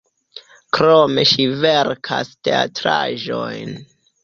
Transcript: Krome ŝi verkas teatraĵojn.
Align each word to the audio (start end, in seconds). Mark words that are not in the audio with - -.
Krome 0.77 1.25
ŝi 1.33 1.45
verkas 1.67 2.33
teatraĵojn. 2.49 3.79